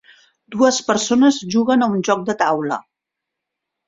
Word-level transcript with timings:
Dues 0.53 0.77
persones 0.85 1.37
juguen 1.55 1.87
a 1.87 1.89
un 1.97 2.01
joc 2.07 2.23
de 2.31 2.35
taula 2.39 2.79